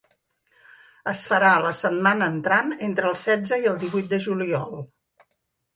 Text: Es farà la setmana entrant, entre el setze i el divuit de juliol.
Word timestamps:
Es 1.11 1.25
farà 1.33 1.51
la 1.65 1.73
setmana 1.81 2.31
entrant, 2.37 2.75
entre 2.89 3.11
el 3.13 3.19
setze 3.27 3.61
i 3.67 3.69
el 3.75 3.79
divuit 3.87 4.13
de 4.17 4.25
juliol. 4.29 4.85